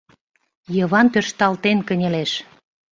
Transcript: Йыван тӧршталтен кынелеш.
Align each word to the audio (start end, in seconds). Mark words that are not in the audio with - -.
Йыван 0.75 1.07
тӧршталтен 1.13 1.77
кынелеш. 1.87 2.31